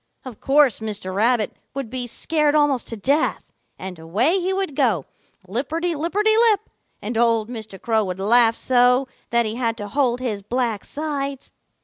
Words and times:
Of 0.25 0.39
course 0.41 0.79
Mr. 0.79 1.13
Rabbit 1.13 1.55
would 1.75 1.91
be 1.91 2.07
scared 2.07 2.55
almost 2.55 2.87
to 2.87 2.97
death, 2.97 3.43
and 3.77 3.99
away 3.99 4.39
he 4.39 4.51
would 4.51 4.75
go, 4.75 5.05
lipperty 5.47 5.93
lipperty 5.93 6.35
lip, 6.49 6.61
and 7.03 7.15
old 7.19 7.49
Mr. 7.49 7.79
Crow 7.79 8.05
would 8.05 8.17
laugh 8.19 8.55
so 8.55 9.07
that 9.29 9.45
he 9.45 9.57
had 9.57 9.77
to 9.77 9.87
hold 9.87 10.19
his 10.19 10.41
black 10.41 10.85
sides. 10.85 11.51